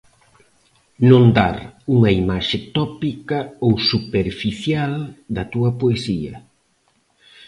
[1.09, 1.57] Non dar
[1.95, 4.93] unha imaxe tópica, ou superficial,
[5.35, 6.33] da túa poesía.